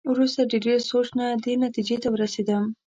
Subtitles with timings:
[0.13, 2.63] وروسته د ډېر سوچ نه دې نتېجې ته ورسېدم.